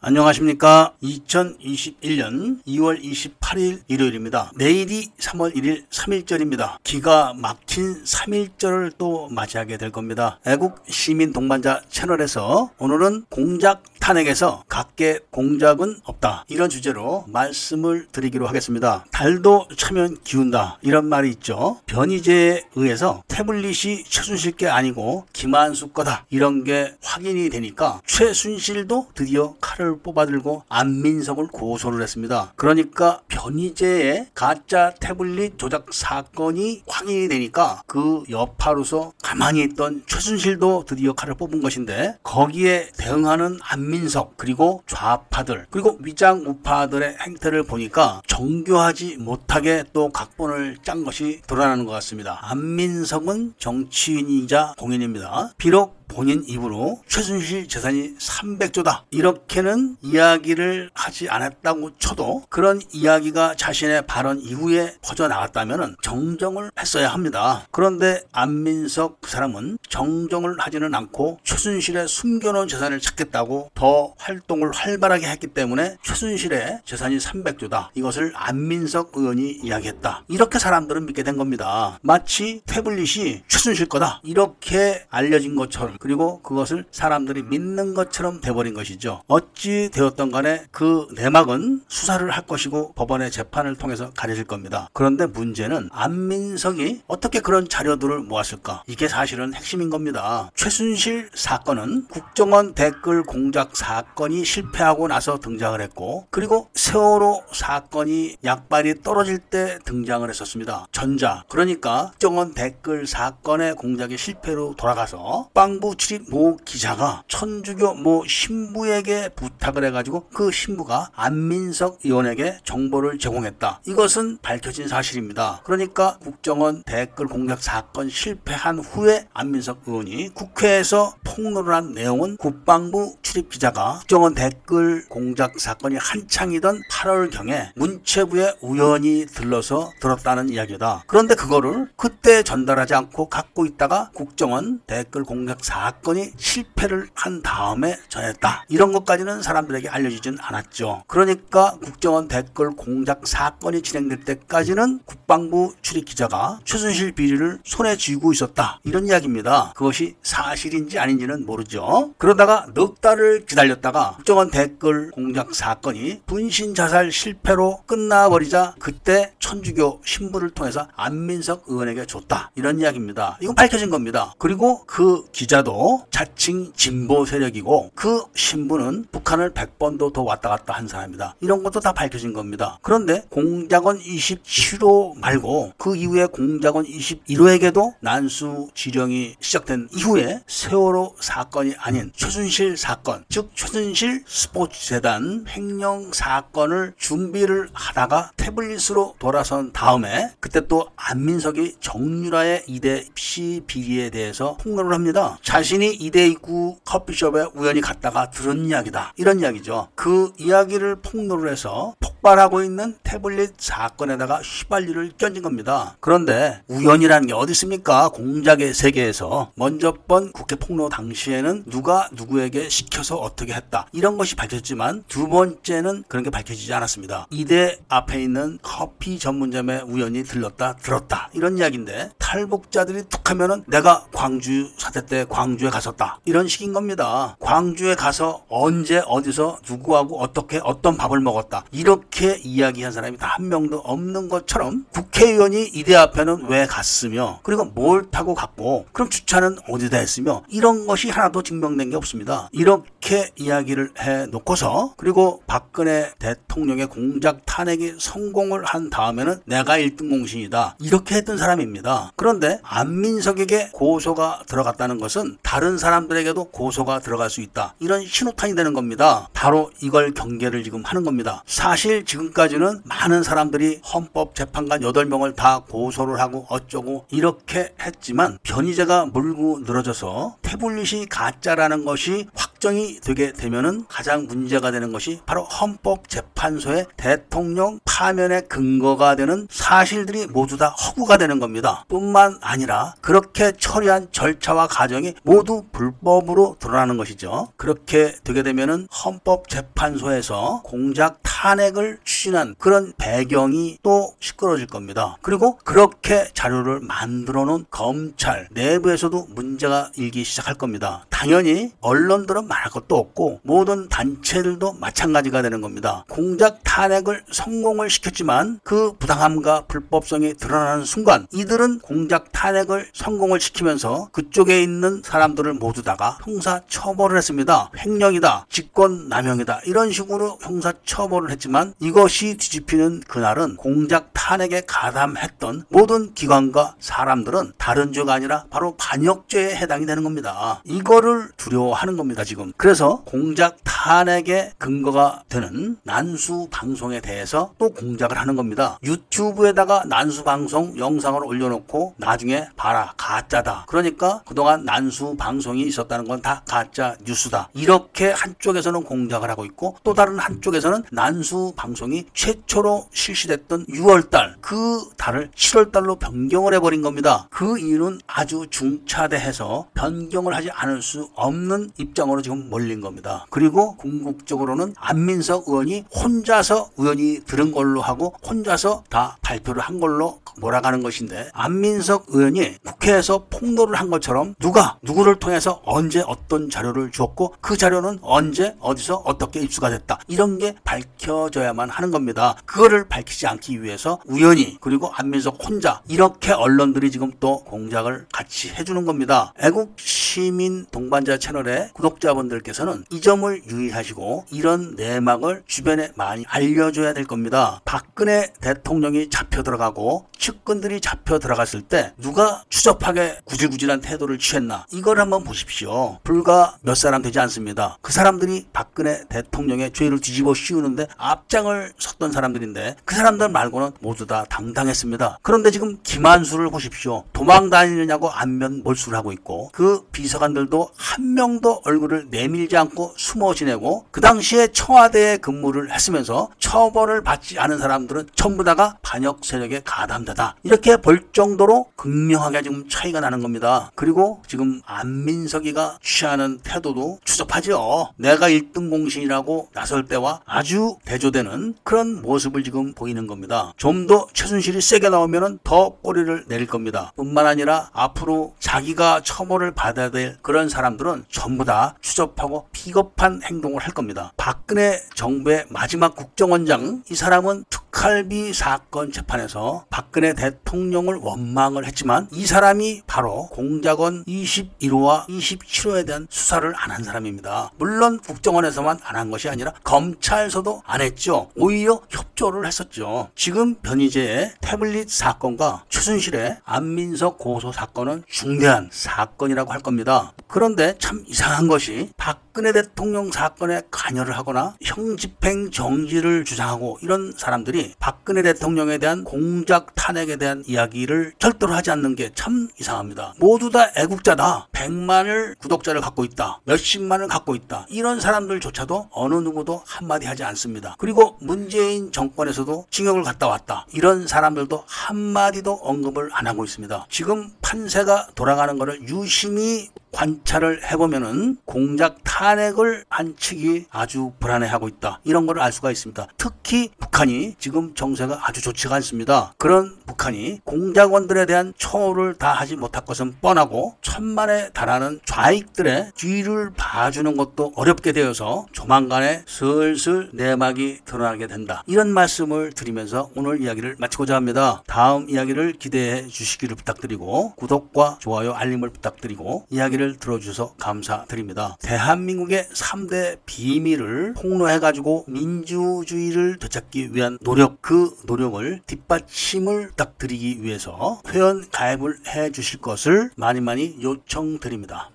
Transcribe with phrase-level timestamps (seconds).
[0.00, 0.92] 안녕하십니까.
[1.02, 4.52] 2021년 2월 28일 일요일입니다.
[4.54, 6.76] 내일이 3월 1일 3일절입니다.
[6.84, 10.38] 기가 막힌 3일절을 또 맞이하게 될 겁니다.
[10.46, 16.44] 애국 시민 동반자 채널에서 오늘은 공작 탄핵에서 각계 공작은 없다.
[16.48, 19.04] 이런 주제로 말씀을 드리기로 하겠습니다.
[19.10, 20.78] 달도 차면 기운다.
[20.80, 21.80] 이런 말이 있죠.
[21.86, 26.24] 변희재에 의해서 태블릿이 최순실 게 아니고 김한수 거다.
[26.30, 32.52] 이런 게 확인이 되니까 최순실도 드디어 칼을 뽑아들고 안민석을 고소를 했습니다.
[32.56, 41.34] 그러니까 변희재의 가짜 태블릿 조작 사건이 확인이 되니까 그 여파로서 가만히 있던 최순실도 드디어 칼을
[41.34, 50.10] 뽑은 것인데 거기에 대응하는 안민석 그리고 좌파들 그리고 위장 우파들의 행태를 보니까 정교하지 못하게 또
[50.10, 52.38] 각본을 짠 것이 드러나는 것 같습니다.
[52.42, 55.52] 안민석은 정치인이자 공인입니다.
[55.58, 59.02] 비록 본인 입으로 최순실 재산이 300조다.
[59.10, 67.66] 이렇게는 이야기를 하지 않았다고 쳐도 그런 이야기가 자신의 발언 이후에 퍼져나갔다면 정정을 했어야 합니다.
[67.70, 75.46] 그런데 안민석 그 사람은 정정을 하지는 않고 최순실의 숨겨놓은 재산을 찾겠다고 더 활동을 활발하게 했기
[75.48, 77.88] 때문에 최순실의 재산이 300조다.
[77.94, 80.24] 이것을 안민석 의원이 이야기했다.
[80.28, 81.98] 이렇게 사람들은 믿게 된 겁니다.
[82.02, 84.20] 마치 태블릿이 최순실 거다.
[84.24, 89.22] 이렇게 알려진 것처럼 그리고 그것을 사람들이 믿는 것처럼 돼버린 것이죠.
[89.26, 94.88] 어찌 되었던 간에 그 내막은 수사를 할 것이고 법원의 재판을 통해서 가려질 겁니다.
[94.92, 98.82] 그런데 문제는 안민석이 어떻게 그런 자료들을 모았을까?
[98.86, 100.50] 이게 사실은 핵심인 겁니다.
[100.54, 109.38] 최순실 사건은 국정원 댓글 공작 사건이 실패하고 나서 등장을 했고 그리고 세월호 사건이 약발이 떨어질
[109.38, 110.86] 때 등장을 했었습니다.
[110.92, 119.30] 전자 그러니까 국정원 댓글 사건의 공작이 실패로 돌아가서 빵부 출입 모 기자가 천주교 모 신부에게
[119.30, 123.80] 부탁을 해가지고 그 신부가 안민석 의원에게 정보를 제공했다.
[123.86, 125.60] 이것은 밝혀진 사실입니다.
[125.64, 133.50] 그러니까 국정원 댓글 공작 사건 실패한 후에 안민석 의원이 국회에서 폭로를 한 내용은 국방부 출입
[133.50, 141.04] 기자가 국정원 댓글 공작 사건이 한창이던 8월경에 문체부에 우연히 들러서 들었다는 이야기다.
[141.06, 147.96] 그런데 그거를 그때 전달하지 않고 갖고 있다가 국정원 댓글 공작 사건 사건이 실패를 한 다음에
[148.08, 148.64] 전했다.
[148.68, 151.04] 이런 것까지는 사람들에게 알려지진 않았죠.
[151.06, 158.80] 그러니까 국정원 댓글 공작 사건이 진행될 때까지는 국방부 출입 기자가 최순실 비리를 손에 쥐고 있었다.
[158.82, 159.72] 이런 이야기입니다.
[159.76, 162.12] 그것이 사실인지 아닌지는 모르죠.
[162.18, 170.50] 그러다가 넉 달을 기다렸다가 국정원 댓글 공작 사건이 분신 자살 실패로 끝나버리자 그때 천주교 신부를
[170.50, 172.50] 통해서 안민석 의원에게 줬다.
[172.56, 173.38] 이런 이야기입니다.
[173.40, 174.34] 이건 밝혀진 겁니다.
[174.38, 180.88] 그리고 그 기자도 기자도 자칭 진보 세력이고 그 신부는 북한을 100번도 더 왔다 갔다 한
[180.88, 181.36] 사람이다.
[181.40, 182.78] 이런 것도 다 밝혀진 겁니다.
[182.80, 192.10] 그런데 공작원 27호 말고 그 이후에 공작원 21호에게도 난수 지령이 시작된 이후에 세월호 사건이 아닌
[192.16, 200.88] 최순실 사건, 즉 최순실 스포츠 재단 횡령 사건을 준비를 하다가 태블릿으로 돌아선 다음에 그때 또
[200.96, 205.38] 안민석이 정유라의 이대 입시 비리에 대해서 폭로를 합니다.
[205.48, 209.14] 자신이 이대 입구 커피숍에 우연히 갔다가 들은 이야기다.
[209.16, 209.88] 이런 이야기죠.
[209.94, 215.96] 그 이야기를 폭로를 해서 폭발하고 있는 태블릿 사건에다가 휘발유를 껴진 겁니다.
[216.00, 218.10] 그런데 우연이라는 게 어디 있습니까?
[218.10, 223.86] 공작의 세계에서 먼저 번 국회 폭로 당시에는 누가 누구에게 시켜서 어떻게 했다.
[223.92, 227.26] 이런 것이 밝혀졌지만 두 번째는 그런 게 밝혀지지 않았습니다.
[227.30, 231.30] 이대 앞에 있는 커피 전문점에 우연히 들렀다 들었다.
[231.32, 236.20] 이런 이야기인데 탈북자들이 툭 하면은 내가 광주 사태 때 광주 광주에 갔었다.
[236.26, 237.36] 이런 식인 겁니다.
[237.40, 241.64] 광주에 가서 언제 어디서 누구하고 어떻게 어떤 밥을 먹었다.
[241.72, 248.10] 이렇게 이야기한 사람이 다 한 명도 없는 것처럼 국회의원이 이대 앞에는 왜 갔으며 그리고 뭘
[248.10, 252.48] 타고 갔고 그럼 주차는 어디다 했으며 이런 것이 하나도 증명된 게 없습니다.
[252.50, 260.78] 이렇게 이야기를 해 놓고서 그리고 박근혜 대통령의 공작 탄핵이 성공을 한 다음에는 내가 1등 공신이다.
[260.80, 262.12] 이렇게 했던 사람입니다.
[262.18, 267.76] 그런데 안민석에게 고소가 들어갔다는 것은 다른 사람들에게도 고소가 들어갈 수 있다.
[267.78, 269.28] 이런 신호탄이 되는 겁니다.
[269.32, 271.44] 바로 이걸 경계를 지금 하는 겁니다.
[271.46, 280.38] 사실 지금까지는 많은 사람들이 헌법재판관 8명을 다 고소를 하고 어쩌고 이렇게 했지만 변희재가 물고 늘어져서
[280.42, 282.26] 태블릿이 가짜라는 것이
[282.58, 290.56] 확정이 되게 되면은 가장 문제가 되는 것이 바로 헌법재판소의 대통령 파면의 근거가 되는 사실들이 모두
[290.56, 291.84] 다 허구가 되는 겁니다.
[291.88, 297.52] 뿐만 아니라 그렇게 처리한 절차와 과정이 모두 불법으로 드러나는 것이죠.
[297.56, 305.16] 그렇게 되게 되면은 헌법재판소에서 공작 탄핵을 추진한 그런 배경이 또 시끄러질 겁니다.
[305.22, 311.06] 그리고 그렇게 자료를 만들어 놓은 검찰 내부에서도 문제가 일기 시작할 겁니다.
[311.10, 316.04] 당연히 언론들은 말할 것도 없고 모든 단체들도 마찬가지가 되는 겁니다.
[316.08, 324.60] 공작 탄핵을 성공을 시켰지만 그 부당함과 불법성이 드러나는 순간 이들은 공작 탄핵을 성공을 시키면서 그쪽에
[324.60, 327.70] 있는 사람들을 모두 다가 형사 처벌을 했습니다.
[327.78, 336.12] 횡령이다, 직권 남용이다 이런 식으로 형사 처벌을 했지만 이것이 뒤집히는 그날은 공작 탄핵에 가담했던 모든
[336.12, 340.60] 기관과 사람들은 다른 죄가 아니라 바로 반역죄에 해당이 되는 겁니다.
[340.64, 342.52] 이거를 두려워하는 겁니다, 지금.
[342.56, 348.78] 그래서 공작 탄핵의 근거가 되는 난수 방송에 대해서 또 공작을 하는 겁니다.
[348.82, 353.64] 유튜브에다가 난수 방송 영상을 올려놓고 나중에 봐라 가짜다.
[353.66, 357.48] 그러니까 그동안 난수 방송이 있었다는 건 다 가짜 뉴스다.
[357.54, 365.30] 이렇게 한쪽에서는 공작을 하고 있고 또 다른 한쪽에서는 난수 방송이 최초로 실시됐던 6월달 그 달을
[365.34, 367.28] 7월달로 변경을 해버린 겁니다.
[367.30, 373.26] 그 이유는 아주 중차대해서 변경을 하지 않을 수 없는 입장으로 지금 몰린 겁니다.
[373.30, 380.82] 그리고 궁극적으로는 안민석 의원이 혼자서 의원이 들은 걸로 하고 혼자서 다 발표를 한 걸로 몰아가는
[380.82, 387.56] 것인데 안민석 의원이 국회에서 폭로를 한 것처럼 누가 누구를 통해서 언제 어떤 자료를 주었고 그
[387.56, 392.36] 자료는 언제 어디서 어떻게 입수가 됐다 이런 게 밝혀 져야만 하는 겁니다.
[392.44, 398.84] 그거를 밝히지 않기 위해서 우연히 그리고 안민석 혼자 이렇게 언론들이 지금 또 공작을 같이 해주는
[398.84, 399.32] 겁니다.
[399.40, 407.60] 애국 시민 동반자 채널의 구독자분들께서는 이 점을 유의하시고 이런 내막을 주변에 많이 알려줘야 될 겁니다.
[407.64, 415.24] 박근혜 대통령이 잡혀 들어가고 측근들이 잡혀 들어갔을 때 누가 추접하게 구질구질한 태도를 취했나 이걸 한번
[415.24, 415.98] 보십시오.
[416.04, 417.78] 불과 몇 사람 되지 않습니다.
[417.80, 424.26] 그 사람들이 박근혜 대통령의 죄를 뒤집어 씌우는데 앞장을 섰던 사람들인데 그 사람들 말고는 모두 다
[424.28, 425.20] 당당했습니다.
[425.22, 427.04] 그런데 지금 김한수를 보십시오.
[427.12, 433.86] 도망 다니느냐고 안면 몰수를 하고 있고 그 비서관들도 한 명도 얼굴을 내밀지 않고 숨어 지내고
[433.90, 440.36] 그 당시에 청와대에 근무를 했으면서 처벌을 받지 않은 사람들은 전부 다가 반역 세력에 가담되다.
[440.42, 443.70] 이렇게 볼 정도로 극명하게 지금 차이가 나는 겁니다.
[443.74, 447.92] 그리고 지금 안민석이가 취하는 태도도 추접하죠.
[447.96, 453.52] 내가 1등 공신이라고 나설 때와 아주 대조되는 그런 모습을 지금 보이는 겁니다.
[453.58, 456.92] 좀 더 최순실이 세게 나오면 더 꼬리를 내릴 겁니다.
[456.96, 463.72] 뿐만 아니라 앞으로 자기가 처벌을 받아야 될 그런 사람들은 전부 다 추접하고 비겁한 행동을 할
[463.72, 464.12] 겁니다.
[464.16, 472.82] 박근혜 정부의 마지막 국정원장 이 사람은 특할비 사건 재판에서 박근혜 대통령을 원망을 했지만 이 사람이
[472.86, 477.50] 바로 공작원 21호와 27호에 대한 수사를 안 한 사람입니다.
[477.58, 481.30] 물론 국정원에서만 안 한 것이 아니라 검찰에서도 안 했죠.
[481.36, 483.10] 오히려 협조를 했었죠.
[483.14, 490.12] 지금 변희재의 태블릿 사건과 최순실의 안민석 고소 사건은 중대한 사건이라고 할 겁니다.
[490.26, 498.22] 그런데 참 이상한 것이 박근혜 대통령 사건에 관여를 하거나 형집행 정지를 주장하고 이런 사람들이 박근혜
[498.22, 503.14] 대통령에 대한 공작 탄핵에 대한 이야기를 절대로 하지 않는 게 참 이상합니다.
[503.18, 504.48] 모두 다 애국자다.
[504.52, 506.40] 100만을 구독자를 갖고 있다.
[506.44, 507.66] 몇십만을 갖고 있다.
[507.68, 510.67] 이런 사람들조차도 어느 누구도 한마디 하지 않습니다.
[510.78, 513.66] 그리고 문재인 정권에서도 징역을 갔다 왔다.
[513.72, 516.86] 이런 사람들도 한마디도 언급을 안 하고 있습니다.
[516.90, 525.00] 지금 판세가 돌아가는 것을 유심히 관찰을 해보면은 공작 탄핵을 한 측이 아주 불안해하고 있다.
[525.04, 526.06] 이런 걸 알 수가 있습니다.
[526.18, 529.32] 특히 북한이 지금 정세가 아주 좋지가 않습니다.
[529.38, 537.16] 그런 북한이 공작원들에 대한 처우를 다 하지 못할 것은 뻔하고 천만에 달하는 좌익들의 뒤를 봐주는
[537.16, 541.62] 것도 어렵게 되어서 조만간에 슬슬 내막이 드러나게 된다.
[541.66, 544.62] 이런 말씀을 드리면서 오늘 이야기를 마치고자 합니다.
[544.66, 551.56] 다음 이야기를 기대해 주시기를 부탁드리고 구독과 좋아요 알림을 부탁드리고 이야기 를 들어주셔서 감사드립니다.
[551.60, 561.98] 대한민국의 3대 비밀을 폭로해가지고 민주주의를 되찾기 위한 노력 그 노력을 뒷받침을 부탁드리기 위해서 회원 가입을
[562.08, 564.86] 해 주실 것을 많이 많이 요청드립니다.